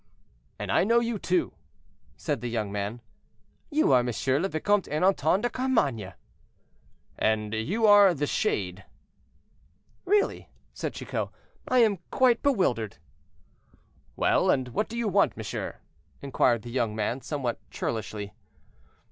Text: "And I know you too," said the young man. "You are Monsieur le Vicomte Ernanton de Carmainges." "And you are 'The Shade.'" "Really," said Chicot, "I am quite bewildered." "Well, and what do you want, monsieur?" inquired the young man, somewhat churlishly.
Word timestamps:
"And 0.57 0.71
I 0.71 0.83
know 0.83 0.99
you 0.99 1.19
too," 1.19 1.53
said 2.17 2.41
the 2.41 2.49
young 2.49 2.71
man. 2.71 3.01
"You 3.69 3.93
are 3.93 4.01
Monsieur 4.01 4.39
le 4.39 4.49
Vicomte 4.49 4.87
Ernanton 4.87 5.41
de 5.43 5.47
Carmainges." 5.51 6.13
"And 7.19 7.53
you 7.53 7.85
are 7.85 8.15
'The 8.15 8.25
Shade.'" 8.25 8.85
"Really," 10.05 10.49
said 10.73 10.95
Chicot, 10.95 11.29
"I 11.67 11.83
am 11.83 11.99
quite 12.09 12.41
bewildered." 12.41 12.97
"Well, 14.15 14.49
and 14.49 14.69
what 14.69 14.89
do 14.89 14.97
you 14.97 15.07
want, 15.07 15.37
monsieur?" 15.37 15.75
inquired 16.19 16.63
the 16.63 16.71
young 16.71 16.95
man, 16.95 17.21
somewhat 17.21 17.59
churlishly. 17.69 18.33